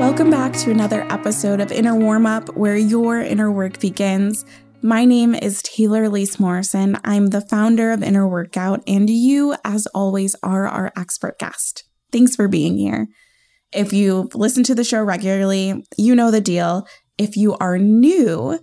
Welcome 0.00 0.30
back 0.30 0.54
to 0.64 0.70
another 0.70 1.02
episode 1.10 1.60
of 1.60 1.70
Inner 1.70 1.94
Warm 1.94 2.26
Up, 2.26 2.56
where 2.56 2.76
your 2.76 3.20
inner 3.20 3.52
work 3.52 3.78
begins. 3.78 4.44
My 4.82 5.04
name 5.04 5.34
is 5.34 5.62
Taylor 5.62 6.04
Elyse 6.04 6.40
Morrison. 6.40 6.96
I'm 7.04 7.28
the 7.28 7.42
founder 7.42 7.92
of 7.92 8.02
Inner 8.02 8.26
Workout, 8.26 8.82
and 8.86 9.08
you, 9.08 9.54
as 9.64 9.86
always, 9.88 10.34
are 10.42 10.66
our 10.66 10.90
expert 10.96 11.38
guest. 11.38 11.84
Thanks 12.10 12.34
for 12.34 12.48
being 12.48 12.78
here. 12.78 13.08
If 13.72 13.92
you've 13.92 14.34
listened 14.34 14.66
to 14.66 14.74
the 14.74 14.84
show 14.84 15.02
regularly, 15.02 15.84
you 15.96 16.14
know 16.14 16.30
the 16.30 16.40
deal. 16.40 16.88
If 17.16 17.36
you 17.36 17.54
are 17.58 17.78
new, 17.78 18.58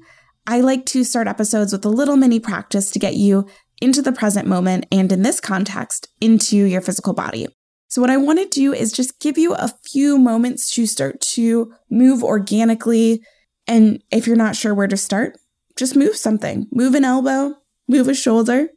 I 0.48 0.62
like 0.62 0.86
to 0.88 1.04
start 1.04 1.28
episodes 1.28 1.72
with 1.72 1.86
a 1.86 1.90
little 1.90 2.18
mini 2.18 2.40
practice 2.40 2.92
to 2.92 3.00
get 3.00 3.14
you 3.14 3.48
into 3.82 4.02
the 4.02 4.12
present 4.12 4.48
moment 4.48 4.86
and, 4.92 5.12
in 5.12 5.22
this 5.22 5.40
context, 5.40 6.10
into 6.20 6.58
your 6.58 6.82
physical 6.82 7.14
body. 7.14 7.48
So, 7.90 8.02
what 8.02 8.10
I 8.10 8.18
want 8.18 8.40
to 8.40 8.48
do 8.48 8.74
is 8.74 8.92
just 8.92 9.20
give 9.20 9.38
you 9.38 9.54
a 9.54 9.74
few 9.86 10.18
moments 10.18 10.74
to 10.76 10.86
start 10.86 11.22
to 11.34 11.74
move 11.90 12.24
organically. 12.24 13.24
And 13.66 14.04
if 14.12 14.28
you're 14.28 14.36
not 14.36 14.56
sure 14.56 14.74
where 14.74 14.88
to 14.88 14.98
start, 14.98 15.38
just 15.78 15.96
move 15.96 16.16
something. 16.16 16.68
Move 16.72 16.96
an 16.96 17.06
elbow, 17.06 17.56
move 17.88 18.08
a 18.08 18.14
shoulder, 18.14 18.70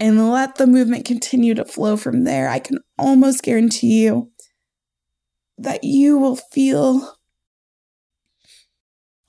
and 0.00 0.30
let 0.30 0.56
the 0.56 0.66
movement 0.66 1.04
continue 1.04 1.54
to 1.54 1.64
flow 1.64 1.96
from 1.96 2.24
there. 2.24 2.48
I 2.48 2.58
can 2.58 2.78
almost 2.98 3.42
guarantee 3.42 4.04
you 4.04 4.32
that 5.58 5.84
you 5.84 6.18
will 6.18 6.36
feel 6.36 7.16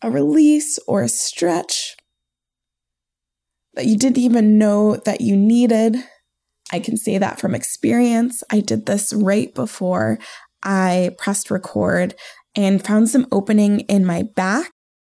a 0.02 0.10
release 0.10 0.80
or 0.88 1.04
a 1.04 1.10
stretch 1.10 1.98
that 3.76 3.86
you 3.86 3.98
didn't 3.98 4.18
even 4.18 4.58
know 4.58 4.98
that 5.06 5.22
you 5.22 5.36
needed. 5.36 5.98
I 6.72 6.80
can 6.80 6.98
say 6.98 7.18
that 7.18 7.40
from 7.40 7.56
experience. 7.56 8.44
I 8.50 8.60
did 8.60 8.86
this 8.86 9.14
right 9.14 9.54
before 9.54 10.20
I 10.64 11.12
pressed 11.18 11.52
record 11.52 12.16
and 12.56 12.86
found 12.86 13.10
some 13.10 13.28
opening 13.32 13.82
in 13.82 14.06
my 14.06 14.24
back 14.24 14.72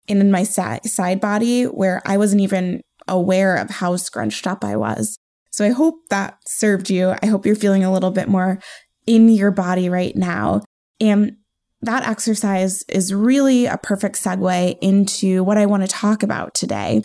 and 0.08 0.20
in 0.20 0.32
my 0.32 0.44
side 0.44 1.22
body 1.22 1.64
where 1.64 2.02
I 2.06 2.18
wasn't 2.18 2.42
even 2.42 2.82
aware 3.08 3.56
of 3.56 3.70
how 3.70 3.96
scrunched 3.96 4.48
up 4.48 4.64
I 4.64 4.76
was. 4.76 5.18
So 5.52 5.66
I 5.66 5.70
hope 5.70 5.96
that 6.10 6.38
served 6.46 6.90
you. 6.90 7.16
I 7.22 7.28
hope 7.28 7.46
you're 7.46 7.56
feeling 7.56 7.84
a 7.84 7.92
little 7.92 8.12
bit 8.12 8.28
more 8.28 8.60
in 9.06 9.30
your 9.30 9.52
body 9.52 9.90
right 9.90 10.16
now. 10.16 10.62
And 11.00 11.38
that 11.82 12.08
exercise 12.08 12.84
is 12.84 13.14
really 13.14 13.66
a 13.66 13.78
perfect 13.78 14.16
segue 14.16 14.78
into 14.82 15.44
what 15.44 15.58
I 15.58 15.66
want 15.66 15.84
to 15.84 15.88
talk 15.88 16.24
about 16.24 16.54
today 16.54 17.04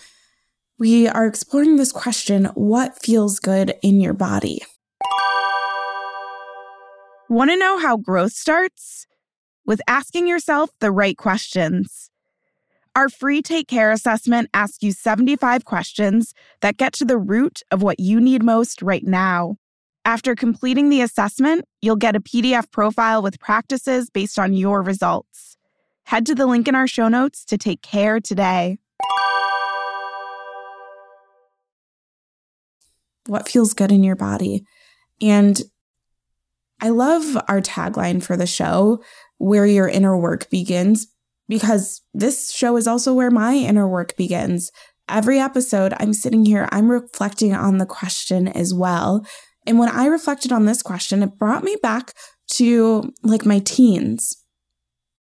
we 0.78 1.08
are 1.08 1.26
exploring 1.26 1.76
this 1.76 1.92
question 1.92 2.46
what 2.54 3.00
feels 3.00 3.38
good 3.38 3.74
in 3.82 4.00
your 4.00 4.12
body? 4.12 4.60
Want 7.28 7.50
to 7.50 7.56
know 7.56 7.78
how 7.78 7.96
growth 7.96 8.32
starts? 8.32 9.06
With 9.64 9.80
asking 9.88 10.28
yourself 10.28 10.70
the 10.80 10.92
right 10.92 11.16
questions. 11.16 12.10
Our 12.94 13.08
free 13.08 13.42
Take 13.42 13.68
Care 13.68 13.90
assessment 13.90 14.48
asks 14.54 14.82
you 14.82 14.92
75 14.92 15.64
questions 15.64 16.34
that 16.60 16.76
get 16.76 16.92
to 16.94 17.04
the 17.04 17.18
root 17.18 17.62
of 17.70 17.82
what 17.82 17.98
you 17.98 18.20
need 18.20 18.42
most 18.42 18.80
right 18.80 19.04
now. 19.04 19.56
After 20.04 20.36
completing 20.36 20.88
the 20.88 21.00
assessment, 21.00 21.64
you'll 21.82 21.96
get 21.96 22.14
a 22.14 22.20
PDF 22.20 22.70
profile 22.70 23.22
with 23.22 23.40
practices 23.40 24.08
based 24.08 24.38
on 24.38 24.54
your 24.54 24.82
results. 24.82 25.56
Head 26.04 26.26
to 26.26 26.34
the 26.34 26.46
link 26.46 26.68
in 26.68 26.76
our 26.76 26.86
show 26.86 27.08
notes 27.08 27.44
to 27.46 27.58
take 27.58 27.82
care 27.82 28.20
today. 28.20 28.78
What 33.26 33.48
feels 33.48 33.74
good 33.74 33.92
in 33.92 34.04
your 34.04 34.16
body. 34.16 34.64
And 35.20 35.60
I 36.80 36.90
love 36.90 37.36
our 37.48 37.60
tagline 37.60 38.22
for 38.22 38.36
the 38.36 38.46
show, 38.46 39.02
where 39.38 39.66
your 39.66 39.88
inner 39.88 40.16
work 40.16 40.50
begins, 40.50 41.06
because 41.48 42.02
this 42.12 42.52
show 42.52 42.76
is 42.76 42.86
also 42.86 43.14
where 43.14 43.30
my 43.30 43.54
inner 43.54 43.88
work 43.88 44.16
begins. 44.16 44.70
Every 45.08 45.38
episode, 45.38 45.94
I'm 45.98 46.12
sitting 46.12 46.44
here, 46.44 46.68
I'm 46.72 46.90
reflecting 46.90 47.54
on 47.54 47.78
the 47.78 47.86
question 47.86 48.48
as 48.48 48.74
well. 48.74 49.24
And 49.66 49.78
when 49.78 49.88
I 49.88 50.06
reflected 50.06 50.52
on 50.52 50.66
this 50.66 50.82
question, 50.82 51.22
it 51.22 51.38
brought 51.38 51.64
me 51.64 51.76
back 51.82 52.12
to 52.52 53.12
like 53.22 53.46
my 53.46 53.60
teens. 53.60 54.36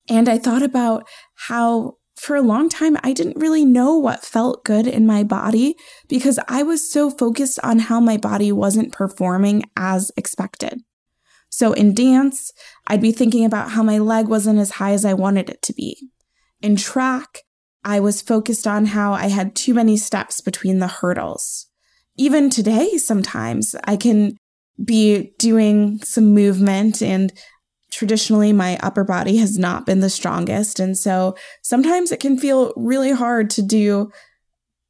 And 0.10 0.28
I 0.28 0.40
thought 0.40 0.64
about 0.64 1.08
how 1.36 1.99
for 2.20 2.36
a 2.36 2.42
long 2.42 2.68
time, 2.68 2.98
I 3.02 3.14
didn't 3.14 3.40
really 3.40 3.64
know 3.64 3.96
what 3.96 4.26
felt 4.26 4.66
good 4.66 4.88
in 4.88 5.08
my 5.08 5.24
body 5.24 5.76
because 6.10 6.38
I 6.50 6.64
was 6.64 6.92
so 6.92 7.10
focused 7.10 7.60
on 7.64 7.80
how 7.80 8.02
my 8.02 8.18
body 8.18 8.52
wasn't 8.52 8.92
performing 8.92 9.64
as 9.78 10.12
expected. 10.18 10.82
So 11.50 11.72
in 11.72 11.96
dance, 11.96 12.52
I'd 12.88 13.02
be 13.02 13.14
thinking 13.14 13.46
about 13.46 13.72
how 13.72 13.84
my 13.84 14.00
leg 14.00 14.28
wasn't 14.28 14.60
as 14.60 14.72
high 14.72 14.92
as 14.92 15.06
I 15.06 15.14
wanted 15.14 15.50
it 15.50 15.62
to 15.64 15.74
be. 15.74 16.10
In 16.62 16.76
track, 16.76 17.44
I 17.86 18.02
was 18.02 18.22
focused 18.22 18.68
on 18.68 18.88
how 18.88 19.14
I 19.14 19.28
had 19.28 19.56
too 19.56 19.74
many 19.74 19.96
steps 19.96 20.42
between 20.42 20.80
the 20.80 20.88
hurdles. 20.88 21.68
Even 22.18 22.50
today, 22.50 22.98
sometimes 22.98 23.78
I 23.86 23.96
can 23.96 24.36
be 24.84 25.34
doing 25.40 26.00
some 26.04 26.34
movement 26.34 27.02
and 27.02 27.32
traditionally 27.92 28.54
my 28.54 28.78
upper 28.82 29.04
body 29.04 29.38
has 29.38 29.58
not 29.58 29.86
been 29.86 30.00
the 30.00 30.10
strongest. 30.10 30.80
And 30.80 30.98
so 30.98 31.36
sometimes 31.62 32.12
it 32.12 32.20
can 32.20 32.38
feel 32.38 32.74
really 32.76 33.12
hard 33.12 33.50
to 33.52 33.62
do 33.62 34.12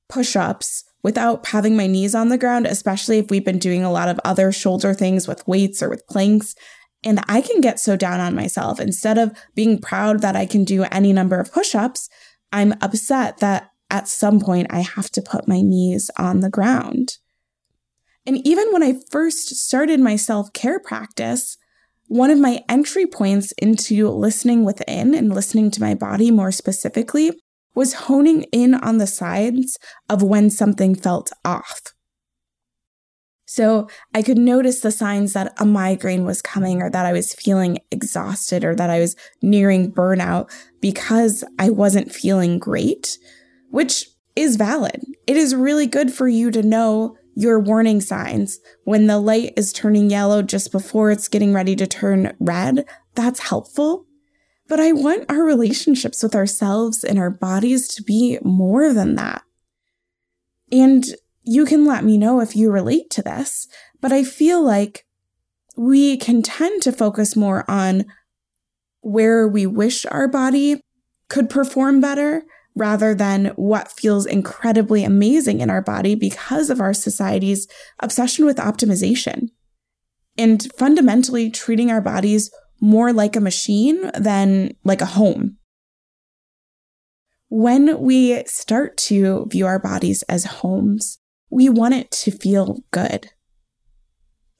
push 0.10 0.36
ups 0.36 0.84
without 1.02 1.48
having 1.48 1.78
my 1.78 1.88
knees 1.88 2.14
on 2.14 2.30
the 2.30 2.38
ground, 2.38 2.66
especially 2.66 3.20
if 3.20 3.30
we've 3.30 3.46
been 3.46 3.59
doing 3.59 3.84
a 3.84 3.92
lot 3.92 4.09
of 4.09 4.20
other 4.26 4.52
shoulder 4.52 4.94
things 4.94 5.28
with 5.28 5.48
weights 5.48 5.82
or 5.82 5.90
with 5.90 6.08
planks. 6.08 6.56
And 7.04 7.24
I 7.30 7.42
can 7.42 7.62
get 7.62 7.80
so 7.80 7.96
down 7.96 8.20
on 8.20 8.36
myself. 8.36 8.80
Instead 8.80 9.18
of 9.18 9.32
being 9.56 9.80
proud 9.80 10.22
that 10.22 10.36
I 10.36 10.46
can 10.46 10.66
do 10.66 10.84
any 10.84 11.14
number 11.14 11.40
of 11.40 11.54
push 11.54 11.74
ups, 11.74 12.09
I'm 12.52 12.74
upset 12.82 13.38
that 13.38 13.70
at 13.90 14.08
some 14.08 14.40
point 14.42 14.68
I 14.70 14.82
have 14.82 15.09
to 15.12 15.22
put 15.22 15.48
my 15.48 15.62
knees 15.62 16.12
on 16.18 16.42
the 16.42 16.50
ground. 16.50 17.18
And 18.26 18.46
even 18.46 18.72
when 18.74 18.84
I 18.84 18.96
first 19.09 19.56
started 19.56 20.00
my 20.00 20.16
self 20.18 20.52
care 20.52 20.80
practice, 20.80 21.58
one 22.09 22.31
of 22.31 22.40
my 22.40 22.64
entry 22.68 23.06
points 23.06 23.52
into 23.53 24.09
listening 24.09 24.66
within 24.66 25.14
and 25.14 25.34
listening 25.34 25.70
to 25.72 25.81
my 25.81 25.94
body 25.94 26.31
more 26.31 26.52
specifically 26.52 27.31
was 27.75 27.94
honing 27.94 28.44
in 28.52 28.74
on 28.74 28.97
the 28.97 29.06
signs 29.08 29.78
of 30.09 30.24
when 30.24 30.50
something 30.50 30.96
felt 30.96 31.31
off. 31.46 31.94
So 33.46 33.88
I 34.14 34.24
could 34.24 34.40
notice 34.40 34.80
the 34.80 34.92
signs 34.92 35.34
that 35.34 35.53
a 35.59 35.66
migraine 35.66 36.25
was 36.25 36.42
coming 36.42 36.81
or 36.81 36.90
that 36.90 37.06
I 37.06 37.14
was 37.14 37.34
feeling 37.34 37.78
exhausted 37.92 38.66
or 38.66 38.76
that 38.76 38.90
I 38.90 39.00
was 39.00 39.16
nearing 39.44 39.91
burnout 39.91 40.52
because 40.81 41.44
I 41.59 41.70
wasn't 41.70 42.12
feeling 42.12 42.58
great, 42.58 43.20
which 43.70 44.08
is 44.36 44.56
valid. 44.56 45.03
It 45.28 45.38
is 45.38 45.56
really 45.56 45.86
good 45.86 46.12
for 46.12 46.28
you 46.28 46.50
to 46.52 46.64
know 46.64 47.18
your 47.35 47.59
warning 47.59 48.01
signs. 48.01 48.59
When 48.84 49.07
the 49.07 49.19
light 49.19 49.53
is 49.56 49.73
turning 49.73 50.09
yellow 50.09 50.41
just 50.41 50.72
before 50.72 51.12
it's 51.12 51.28
getting 51.28 51.53
ready 51.53 51.75
to 51.75 51.88
turn 51.88 52.35
red, 52.40 52.85
that's 53.16 53.40
helpful. 53.40 54.06
But 54.67 54.79
I 54.79 54.91
want 54.91 55.29
our 55.29 55.44
relationships 55.44 56.22
with 56.22 56.35
ourselves 56.35 57.03
and 57.03 57.17
our 57.17 57.31
bodies 57.31 57.88
to 57.95 58.03
be 58.03 58.38
more 58.44 58.94
than 58.94 59.16
that. 59.16 59.41
And 60.72 61.06
you 61.44 61.66
can 61.66 61.85
let 61.85 62.03
me 62.03 62.17
know 62.17 62.40
if 62.40 62.56
you 62.56 62.72
relate 62.72 63.09
to 63.12 63.23
this, 63.23 63.67
but 64.01 64.11
I 64.11 64.23
feel 64.23 64.63
like 64.63 65.06
we 65.75 66.17
can 66.17 66.41
tend 66.41 66.84
to 66.84 66.91
focus 66.91 67.35
more 67.35 67.69
on 67.69 68.06
where 69.01 69.47
we 69.47 69.66
wish 69.66 70.06
our 70.06 70.28
body 70.28 70.81
could 71.29 71.50
perform 71.50 72.01
better 72.01 72.44
rather 72.79 73.13
than 73.13 73.47
what 73.57 73.91
feels 73.91 74.25
incredibly 74.25 75.03
amazing 75.03 75.59
in 75.59 75.69
our 75.69 75.81
body 75.81 76.16
because 76.16 76.69
of 76.69 76.79
our 76.79 76.94
society's 76.94 77.67
obsession 78.00 78.46
with 78.46 78.58
optimization. 78.58 79.49
And 80.37 80.66
fundamentally 80.78 81.52
treating 81.52 81.91
our 81.91 82.02
bodies 82.02 82.49
more 82.79 83.11
like 83.11 83.35
a 83.35 83.41
machine 83.41 84.09
than 84.17 84.72
like 84.85 85.02
a 85.02 85.05
home. 85.05 85.58
When 87.49 87.99
we 87.99 88.43
start 88.46 88.96
to 88.97 89.47
view 89.49 89.66
our 89.66 89.79
bodies 89.79 90.22
as 90.23 90.46
homes, 90.46 91.20
we 91.49 91.67
want 91.67 91.96
it 91.96 92.11
to 92.11 92.32
feel 92.32 92.84
good. 92.91 93.29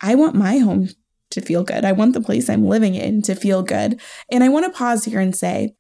I 0.02 0.16
want 0.16 0.36
my 0.36 0.58
home 0.58 0.90
to 1.32 1.42
feel 1.42 1.64
good. 1.64 1.86
I 1.86 1.92
want 1.92 2.14
the 2.14 2.22
place 2.22 2.50
I'm 2.50 2.66
living 2.66 2.96
in 2.96 3.22
to 3.24 3.36
feel 3.36 3.64
good. 3.64 4.02
And 4.32 4.44
I 4.44 4.50
want 4.50 4.66
to 4.66 4.78
pause 4.78 5.06
here 5.06 5.20
and 5.20 5.36
say, 5.36 5.76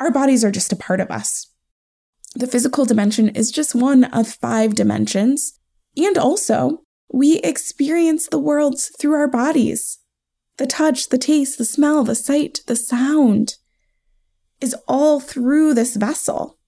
our 0.00 0.10
bodies 0.10 0.44
are 0.44 0.50
just 0.50 0.72
a 0.72 0.76
part 0.76 1.00
of 1.00 1.10
us. 1.10 1.51
The 2.34 2.46
physical 2.46 2.84
dimension 2.84 3.28
is 3.30 3.50
just 3.50 3.74
one 3.74 4.04
of 4.04 4.28
five 4.28 4.74
dimensions. 4.74 5.58
And 5.96 6.16
also, 6.16 6.82
we 7.12 7.38
experience 7.38 8.28
the 8.28 8.38
worlds 8.38 8.90
through 8.98 9.14
our 9.14 9.28
bodies. 9.28 9.98
The 10.56 10.66
touch, 10.66 11.10
the 11.10 11.18
taste, 11.18 11.58
the 11.58 11.64
smell, 11.64 12.04
the 12.04 12.14
sight, 12.14 12.60
the 12.66 12.76
sound 12.76 13.56
is 14.60 14.74
all 14.88 15.20
through 15.20 15.74
this 15.74 15.96
vessel. 15.96 16.58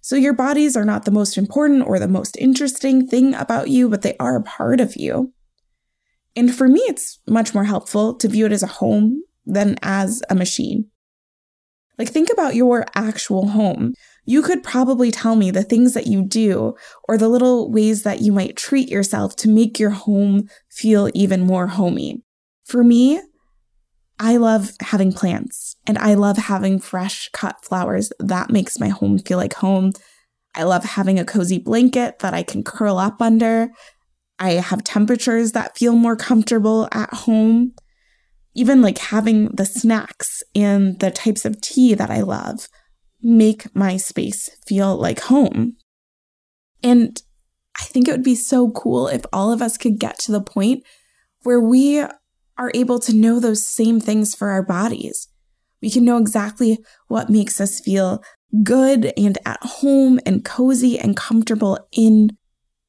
So 0.00 0.14
your 0.14 0.34
bodies 0.34 0.76
are 0.76 0.84
not 0.84 1.04
the 1.04 1.10
most 1.10 1.36
important 1.36 1.84
or 1.84 1.98
the 1.98 2.06
most 2.06 2.36
interesting 2.36 3.08
thing 3.08 3.34
about 3.34 3.70
you, 3.70 3.88
but 3.88 4.02
they 4.02 4.16
are 4.18 4.36
a 4.36 4.42
part 4.42 4.80
of 4.80 4.94
you. 4.94 5.32
And 6.36 6.54
for 6.54 6.68
me, 6.68 6.80
it's 6.82 7.18
much 7.26 7.54
more 7.54 7.64
helpful 7.64 8.14
to 8.14 8.28
view 8.28 8.46
it 8.46 8.52
as 8.52 8.62
a 8.62 8.68
home 8.68 9.24
than 9.44 9.76
as 9.82 10.22
a 10.30 10.34
machine. 10.34 10.90
Like, 11.98 12.08
think 12.08 12.30
about 12.30 12.54
your 12.54 12.84
actual 12.94 13.48
home. 13.48 13.94
You 14.26 14.42
could 14.42 14.62
probably 14.62 15.10
tell 15.10 15.36
me 15.36 15.50
the 15.50 15.62
things 15.62 15.94
that 15.94 16.06
you 16.06 16.22
do 16.22 16.74
or 17.08 17.16
the 17.16 17.28
little 17.28 17.70
ways 17.70 18.02
that 18.02 18.20
you 18.20 18.32
might 18.32 18.56
treat 18.56 18.88
yourself 18.88 19.36
to 19.36 19.48
make 19.48 19.78
your 19.78 19.90
home 19.90 20.48
feel 20.70 21.08
even 21.14 21.40
more 21.42 21.68
homey. 21.68 22.22
For 22.64 22.82
me, 22.82 23.20
I 24.18 24.36
love 24.36 24.72
having 24.80 25.12
plants 25.12 25.76
and 25.86 25.98
I 25.98 26.14
love 26.14 26.36
having 26.36 26.80
fresh 26.80 27.28
cut 27.32 27.64
flowers. 27.64 28.12
That 28.18 28.50
makes 28.50 28.80
my 28.80 28.88
home 28.88 29.18
feel 29.18 29.38
like 29.38 29.54
home. 29.54 29.92
I 30.54 30.62
love 30.62 30.84
having 30.84 31.18
a 31.18 31.24
cozy 31.24 31.58
blanket 31.58 32.20
that 32.20 32.34
I 32.34 32.42
can 32.42 32.64
curl 32.64 32.98
up 32.98 33.20
under. 33.20 33.68
I 34.38 34.52
have 34.52 34.84
temperatures 34.84 35.52
that 35.52 35.76
feel 35.76 35.94
more 35.94 36.16
comfortable 36.16 36.88
at 36.92 37.12
home. 37.12 37.74
Even 38.56 38.80
like 38.80 38.98
having 38.98 39.48
the 39.48 39.66
snacks 39.66 40.42
and 40.54 40.98
the 40.98 41.10
types 41.10 41.44
of 41.44 41.60
tea 41.60 41.94
that 41.94 42.10
I 42.10 42.22
love 42.22 42.68
make 43.22 43.74
my 43.74 43.96
space 43.96 44.48
feel 44.66 44.96
like 44.96 45.20
home. 45.20 45.76
And 46.82 47.20
I 47.78 47.84
think 47.84 48.08
it 48.08 48.12
would 48.12 48.22
be 48.22 48.34
so 48.34 48.70
cool 48.70 49.08
if 49.08 49.26
all 49.32 49.52
of 49.52 49.60
us 49.60 49.76
could 49.76 50.00
get 50.00 50.18
to 50.20 50.32
the 50.32 50.40
point 50.40 50.84
where 51.42 51.60
we 51.60 52.00
are 52.00 52.72
able 52.72 52.98
to 53.00 53.14
know 53.14 53.38
those 53.38 53.66
same 53.66 54.00
things 54.00 54.34
for 54.34 54.48
our 54.48 54.62
bodies. 54.62 55.28
We 55.82 55.90
can 55.90 56.04
know 56.04 56.16
exactly 56.16 56.78
what 57.08 57.28
makes 57.28 57.60
us 57.60 57.80
feel 57.80 58.22
good 58.62 59.12
and 59.18 59.36
at 59.44 59.62
home 59.62 60.18
and 60.24 60.44
cozy 60.44 60.98
and 60.98 61.14
comfortable 61.14 61.78
in 61.92 62.30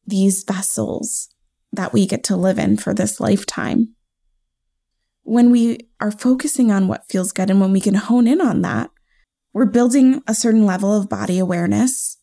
these 0.06 0.44
vessels 0.44 1.28
that 1.74 1.92
we 1.92 2.06
get 2.06 2.24
to 2.26 2.38
live 2.38 2.58
in 2.58 2.78
for 2.78 2.94
this 2.94 3.20
lifetime. 3.20 3.97
When 5.28 5.52
we 5.52 5.90
are 6.00 6.10
focusing 6.10 6.72
on 6.72 6.88
what 6.88 7.10
feels 7.10 7.34
good 7.34 7.50
and 7.50 7.60
when 7.60 7.74
we 7.74 7.82
can 7.82 7.96
hone 7.96 8.28
in 8.28 8.40
on 8.40 8.62
that, 8.62 8.92
we're 9.52 9.66
building 9.66 10.24
a 10.26 10.34
certain 10.34 10.66
level 10.66 10.98
of 10.98 11.10
body 11.10 11.38
awareness 11.38 12.18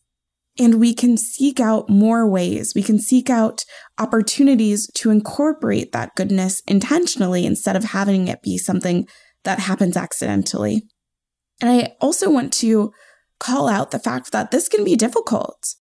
and 0.57 0.79
we 0.79 0.91
can 0.91 1.15
seek 1.15 1.59
out 1.59 1.87
more 1.87 2.27
ways. 2.27 2.73
We 2.73 2.81
can 2.81 2.97
seek 2.97 3.29
out 3.29 3.63
opportunities 3.99 4.89
to 4.95 5.11
incorporate 5.11 5.91
that 5.91 6.15
goodness 6.15 6.63
intentionally 6.65 7.45
instead 7.45 7.75
of 7.75 7.83
having 7.83 8.27
it 8.27 8.41
be 8.41 8.57
something 8.57 9.07
that 9.43 9.59
happens 9.59 9.95
accidentally. 9.95 10.81
And 11.61 11.69
I 11.69 11.95
also 12.01 12.31
want 12.31 12.53
to 12.53 12.91
call 13.39 13.69
out 13.69 13.91
the 13.91 13.99
fact 13.99 14.31
that 14.31 14.49
this 14.49 14.67
can 14.67 14.83
be 14.83 14.95
difficult. 14.95 15.75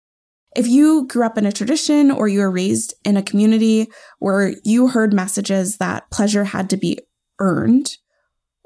If 0.56 0.66
you 0.66 1.06
grew 1.06 1.24
up 1.24 1.38
in 1.38 1.46
a 1.46 1.52
tradition 1.52 2.10
or 2.10 2.28
you 2.28 2.40
were 2.40 2.50
raised 2.50 2.96
in 3.06 3.16
a 3.16 3.22
community 3.22 3.92
where 4.18 4.56
you 4.64 4.88
heard 4.88 5.14
messages 5.14 5.78
that 5.78 6.10
pleasure 6.10 6.46
had 6.46 6.68
to 6.72 6.78
be 6.78 6.98
earned 7.42 7.98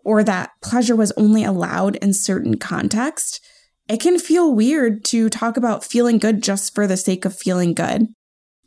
or 0.04 0.24
that 0.24 0.51
pleasure 0.62 0.95
was 0.95 1.12
only 1.18 1.44
allowed 1.44 1.95
in 1.95 2.13
certain 2.13 2.57
context, 2.57 3.44
it 3.89 4.00
can 4.00 4.19
feel 4.19 4.54
weird 4.54 5.04
to 5.06 5.30
talk 5.30 5.57
about 5.57 5.83
feeling 5.83 6.19
good 6.19 6.44
just 6.44 6.75
for 6.75 6.86
the 6.86 6.98
sake 6.98 7.25
of 7.25 7.36
feeling 7.36 7.74
good. 7.74 8.07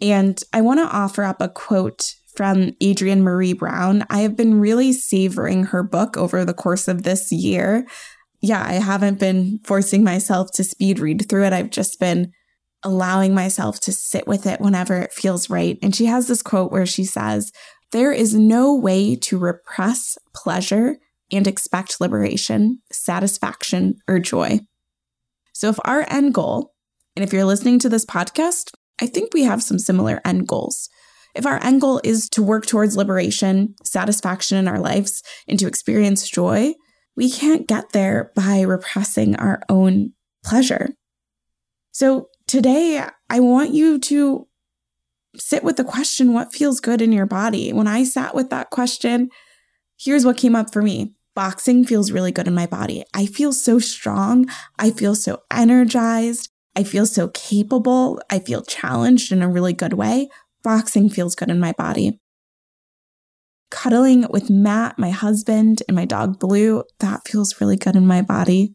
And 0.00 0.42
I 0.52 0.60
want 0.60 0.80
to 0.80 0.96
offer 0.96 1.22
up 1.22 1.40
a 1.40 1.48
quote 1.48 2.14
from 2.36 2.72
Adrienne 2.82 3.22
Maree 3.22 3.56
Brown. 3.56 4.04
I 4.10 4.20
have 4.20 4.36
been 4.36 4.60
really 4.60 4.92
savoring 4.92 5.64
her 5.64 5.82
book 5.82 6.16
over 6.16 6.44
the 6.44 6.54
course 6.54 6.86
of 6.86 7.02
this 7.02 7.32
year. 7.32 7.86
Yeah, 8.40 8.64
I 8.64 8.74
haven't 8.74 9.18
been 9.18 9.58
forcing 9.64 10.04
myself 10.04 10.52
to 10.52 10.64
speed 10.64 11.00
read 11.00 11.28
through 11.28 11.46
it. 11.46 11.52
I've 11.52 11.70
just 11.70 11.98
been 11.98 12.32
allowing 12.84 13.34
myself 13.34 13.80
to 13.80 13.92
sit 13.92 14.28
with 14.28 14.46
it 14.46 14.60
whenever 14.60 14.96
it 14.96 15.12
feels 15.12 15.50
right. 15.50 15.78
And 15.82 15.94
she 15.94 16.06
has 16.06 16.28
this 16.28 16.42
quote 16.42 16.70
where 16.70 16.86
she 16.86 17.04
says, 17.04 17.50
There 17.92 18.12
is 18.12 18.34
no 18.34 18.74
way 18.74 19.16
to 19.16 19.38
repress 19.38 20.18
pleasure 20.34 20.98
and 21.30 21.46
expect 21.46 22.00
liberation, 22.00 22.80
satisfaction, 22.92 23.96
or 24.06 24.18
joy. 24.18 24.60
So, 25.52 25.68
if 25.70 25.78
our 25.84 26.06
end 26.08 26.34
goal, 26.34 26.74
and 27.16 27.24
if 27.24 27.32
you're 27.32 27.44
listening 27.44 27.78
to 27.80 27.88
this 27.88 28.04
podcast, 28.04 28.72
I 29.00 29.06
think 29.06 29.32
we 29.32 29.44
have 29.44 29.62
some 29.62 29.78
similar 29.78 30.20
end 30.24 30.46
goals. 30.48 30.88
If 31.34 31.46
our 31.46 31.62
end 31.62 31.80
goal 31.80 32.00
is 32.04 32.28
to 32.30 32.42
work 32.42 32.66
towards 32.66 32.96
liberation, 32.96 33.74
satisfaction 33.84 34.58
in 34.58 34.68
our 34.68 34.80
lives, 34.80 35.22
and 35.46 35.58
to 35.58 35.66
experience 35.66 36.28
joy, 36.28 36.74
we 37.16 37.30
can't 37.30 37.66
get 37.66 37.92
there 37.92 38.32
by 38.34 38.62
repressing 38.62 39.36
our 39.36 39.62
own 39.68 40.12
pleasure. 40.44 40.90
So, 41.92 42.28
today, 42.46 43.04
I 43.30 43.40
want 43.40 43.72
you 43.72 43.98
to 44.00 44.47
sit 45.36 45.62
with 45.62 45.76
the 45.76 45.84
question 45.84 46.32
what 46.32 46.52
feels 46.52 46.80
good 46.80 47.02
in 47.02 47.12
your 47.12 47.26
body? 47.26 47.72
When 47.72 47.86
I 47.86 48.04
sat 48.04 48.34
with 48.34 48.50
that 48.50 48.70
question, 48.70 49.30
here's 49.98 50.24
what 50.24 50.36
came 50.36 50.56
up 50.56 50.72
for 50.72 50.82
me 50.82 51.14
boxing 51.38 51.84
feels 51.84 52.10
really 52.10 52.32
good 52.32 52.48
in 52.48 52.54
my 52.54 52.66
body. 52.66 53.04
I 53.14 53.24
feel 53.26 53.52
so 53.52 53.78
strong. 53.78 54.46
I 54.76 54.90
feel 54.90 55.14
so 55.14 55.42
energized. 55.52 56.50
I 56.74 56.82
feel 56.82 57.06
so 57.06 57.28
capable. 57.28 58.20
I 58.28 58.40
feel 58.40 58.62
challenged 58.62 59.30
in 59.30 59.40
a 59.40 59.48
really 59.48 59.72
good 59.72 59.92
way. 59.92 60.30
Boxing 60.64 61.08
feels 61.08 61.36
good 61.36 61.48
in 61.48 61.60
my 61.60 61.70
body. 61.78 62.18
Cuddling 63.70 64.26
with 64.30 64.50
Matt, 64.50 64.98
my 64.98 65.10
husband, 65.10 65.80
and 65.86 65.94
my 65.94 66.06
dog 66.06 66.40
Blue, 66.40 66.82
that 66.98 67.20
feels 67.28 67.60
really 67.60 67.76
good 67.76 67.94
in 67.94 68.04
my 68.04 68.20
body. 68.20 68.74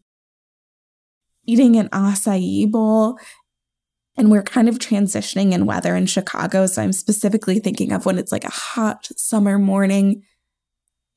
Eating 1.46 1.76
an 1.76 1.90
acai 1.90 2.70
bowl 2.70 3.18
and 4.16 4.30
we're 4.30 4.42
kind 4.42 4.68
of 4.68 4.78
transitioning 4.78 5.52
in 5.52 5.66
weather 5.66 5.96
in 5.96 6.06
Chicago. 6.06 6.66
So 6.66 6.82
I'm 6.82 6.92
specifically 6.92 7.58
thinking 7.58 7.92
of 7.92 8.06
when 8.06 8.18
it's 8.18 8.32
like 8.32 8.44
a 8.44 8.50
hot 8.50 9.08
summer 9.16 9.58
morning 9.58 10.22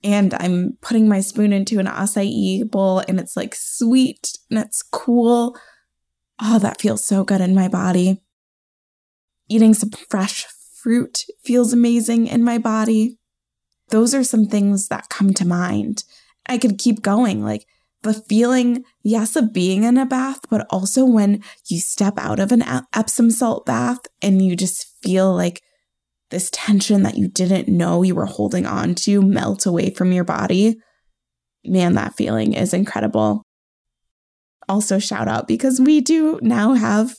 and 0.04 0.34
I'm 0.34 0.78
putting 0.82 1.08
my 1.08 1.22
spoon 1.22 1.54
into 1.54 1.80
an 1.80 1.88
acai 1.88 2.70
bowl 2.70 3.00
and 3.08 3.20
it's 3.20 3.36
like 3.36 3.56
sweet 3.56 4.38
and 4.50 4.60
it's 4.60 4.82
cool. 4.82 5.58
Oh, 6.40 6.60
that 6.60 6.82
feels 6.82 7.04
so 7.04 7.24
good 7.24 7.42
in 7.42 7.56
my 7.56 7.68
body. 7.68 8.22
Eating 9.50 9.74
some 9.74 9.92
fresh 10.10 10.46
fruit 10.76 11.24
feels 11.44 11.74
amazing 11.74 12.28
in 12.28 12.44
my 12.44 12.58
body. 12.58 13.18
Those 13.90 14.14
are 14.14 14.24
some 14.24 14.46
things 14.46 14.88
that 14.90 15.10
come 15.10 15.34
to 15.36 15.48
mind. 15.48 16.04
I 16.46 16.58
could 16.58 16.78
keep 16.78 17.02
going. 17.02 17.44
Like 17.44 17.66
the 18.08 18.14
feeling, 18.14 18.84
yes, 19.04 19.36
of 19.36 19.54
being 19.54 19.84
in 19.84 19.98
a 19.98 20.06
bath, 20.06 20.40
but 20.50 20.66
also 20.70 21.06
when 21.06 21.44
you 21.70 21.80
step 21.80 22.16
out 22.18 22.40
of 22.40 22.52
an 22.52 22.64
Epsom 22.96 23.30
salt 23.30 23.66
bath 23.66 24.00
and 24.22 24.42
you 24.42 24.56
just 24.56 24.88
feel 25.04 25.36
like 25.36 25.62
this 26.30 26.50
tension 26.52 27.04
that 27.04 27.18
you 27.18 27.28
didn't 27.28 27.68
know 27.68 28.04
you 28.04 28.16
were 28.16 28.26
holding 28.26 28.66
on 28.66 28.96
to 28.96 29.22
melt 29.22 29.66
away 29.66 29.92
from 29.92 30.12
your 30.12 30.24
body. 30.24 30.78
Man, 31.64 31.94
that 31.94 32.16
feeling 32.16 32.54
is 32.54 32.74
incredible. 32.74 33.44
Also, 34.68 35.00
shout 35.00 35.28
out 35.28 35.48
because 35.48 35.80
we 35.80 36.02
do 36.02 36.40
now 36.42 36.74
have 36.74 37.16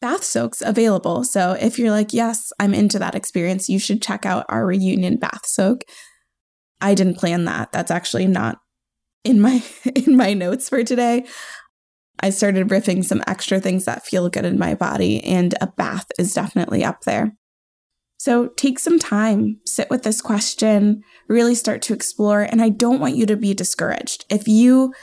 bath 0.00 0.22
soaks 0.22 0.60
available. 0.60 1.24
So 1.24 1.52
if 1.52 1.78
you're 1.78 1.90
like, 1.90 2.12
yes, 2.12 2.52
I'm 2.60 2.74
into 2.74 2.98
that 2.98 3.14
experience, 3.14 3.68
you 3.68 3.78
should 3.78 4.02
check 4.02 4.26
out 4.26 4.46
our 4.48 4.66
reunion 4.66 5.16
bath 5.16 5.46
soak. 5.46 5.82
I 6.80 6.94
didn't 6.94 7.18
plan 7.18 7.44
that. 7.46 7.72
That's 7.72 7.90
actually 7.90 8.26
not 8.26 8.58
in 9.26 9.40
my 9.40 9.62
in 9.94 10.16
my 10.16 10.32
notes 10.32 10.68
for 10.68 10.82
today. 10.84 11.26
I 12.20 12.30
started 12.30 12.68
riffing 12.68 13.04
some 13.04 13.22
extra 13.26 13.60
things 13.60 13.84
that 13.84 14.06
feel 14.06 14.30
good 14.30 14.46
in 14.46 14.58
my 14.58 14.74
body, 14.74 15.22
and 15.22 15.54
a 15.60 15.66
bath 15.66 16.06
is 16.18 16.32
definitely 16.32 16.82
up 16.82 17.02
there. 17.02 17.36
So 18.18 18.48
take 18.48 18.78
some 18.78 18.98
time, 18.98 19.60
sit 19.66 19.90
with 19.90 20.02
this 20.02 20.22
question, 20.22 21.02
really 21.28 21.54
start 21.54 21.82
to 21.82 21.92
explore. 21.92 22.42
And 22.42 22.62
I 22.62 22.70
don't 22.70 23.00
want 23.00 23.16
you 23.16 23.26
to 23.26 23.36
be 23.36 23.52
discouraged. 23.52 24.24
If 24.30 24.48
you 24.48 24.94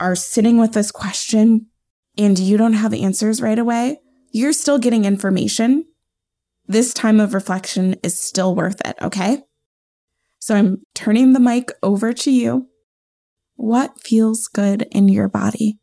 are 0.00 0.16
sitting 0.16 0.58
with 0.58 0.72
this 0.72 0.90
question 0.90 1.66
and 2.16 2.38
you 2.38 2.56
don't 2.56 2.72
have 2.72 2.94
answers 2.94 3.42
right 3.42 3.58
away, 3.58 3.98
you're 4.32 4.54
still 4.54 4.78
getting 4.78 5.04
information. 5.04 5.84
This 6.66 6.94
time 6.94 7.20
of 7.20 7.34
reflection 7.34 7.96
is 8.02 8.18
still 8.18 8.54
worth 8.54 8.80
it, 8.86 8.96
okay? 9.02 9.42
So 10.38 10.54
I'm 10.56 10.82
turning 10.94 11.34
the 11.34 11.40
mic 11.40 11.70
over 11.82 12.12
to 12.12 12.30
you. 12.30 12.68
What 13.56 14.00
feels 14.00 14.48
good 14.48 14.88
in 14.90 15.08
your 15.08 15.28
body? 15.28 15.78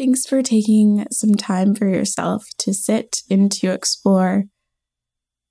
Thanks 0.00 0.24
for 0.24 0.42
taking 0.42 1.04
some 1.10 1.34
time 1.34 1.74
for 1.74 1.86
yourself 1.86 2.46
to 2.56 2.72
sit 2.72 3.20
and 3.28 3.52
to 3.52 3.70
explore. 3.70 4.44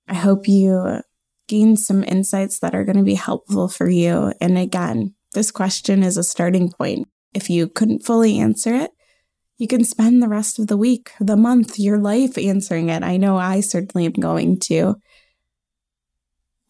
I 0.08 0.14
hope 0.14 0.48
you 0.48 1.02
gain 1.46 1.76
some 1.76 2.02
insights 2.02 2.58
that 2.58 2.74
are 2.74 2.82
going 2.82 2.96
to 2.96 3.04
be 3.04 3.14
helpful 3.14 3.68
for 3.68 3.88
you. 3.88 4.32
And 4.40 4.58
again, 4.58 5.14
this 5.34 5.52
question 5.52 6.02
is 6.02 6.16
a 6.16 6.24
starting 6.24 6.68
point. 6.68 7.06
If 7.32 7.48
you 7.48 7.68
couldn't 7.68 8.04
fully 8.04 8.40
answer 8.40 8.74
it, 8.74 8.90
you 9.56 9.68
can 9.68 9.84
spend 9.84 10.20
the 10.20 10.26
rest 10.26 10.58
of 10.58 10.66
the 10.66 10.76
week, 10.76 11.12
the 11.20 11.36
month, 11.36 11.78
your 11.78 11.98
life 11.98 12.36
answering 12.36 12.88
it. 12.88 13.04
I 13.04 13.18
know 13.18 13.36
I 13.36 13.60
certainly 13.60 14.04
am 14.04 14.14
going 14.14 14.58
to. 14.64 14.96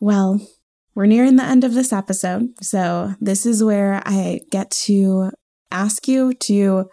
Well, 0.00 0.46
we're 0.94 1.06
nearing 1.06 1.36
the 1.36 1.44
end 1.44 1.64
of 1.64 1.72
this 1.72 1.94
episode. 1.94 2.62
So, 2.62 3.14
this 3.22 3.46
is 3.46 3.64
where 3.64 4.02
I 4.04 4.40
get 4.50 4.70
to 4.82 5.30
ask 5.70 6.06
you 6.06 6.34
to 6.34 6.90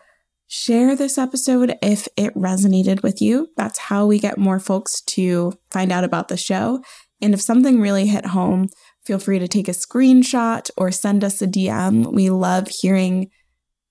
share 0.47 0.95
this 0.95 1.17
episode 1.17 1.75
if 1.81 2.07
it 2.15 2.33
resonated 2.33 3.03
with 3.03 3.21
you. 3.21 3.49
That's 3.57 3.79
how 3.79 4.05
we 4.05 4.19
get 4.19 4.37
more 4.37 4.59
folks 4.59 5.01
to 5.01 5.53
find 5.69 5.91
out 5.91 6.03
about 6.03 6.29
the 6.29 6.37
show. 6.37 6.81
And 7.21 7.33
if 7.33 7.41
something 7.41 7.81
really 7.81 8.07
hit 8.07 8.27
home, 8.27 8.69
feel 9.05 9.19
free 9.19 9.39
to 9.39 9.47
take 9.47 9.67
a 9.67 9.71
screenshot 9.71 10.69
or 10.77 10.91
send 10.91 11.23
us 11.23 11.41
a 11.41 11.47
DM. 11.47 12.13
We 12.13 12.29
love 12.29 12.67
hearing 12.69 13.29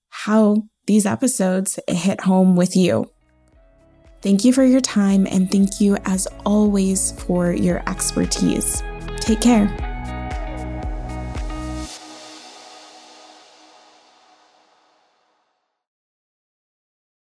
how 0.09 0.63
these 0.87 1.05
episodes 1.05 1.79
hit 1.87 2.21
home 2.21 2.55
with 2.55 2.75
you. 2.75 3.11
Thank 4.21 4.43
you 4.43 4.53
for 4.53 4.63
your 4.63 4.81
time 4.81 5.27
and 5.27 5.51
thank 5.51 5.79
you, 5.79 5.97
as 6.05 6.27
always, 6.45 7.11
for 7.23 7.51
your 7.51 7.87
expertise. 7.87 8.81
Take 9.19 9.41
care. 9.41 9.96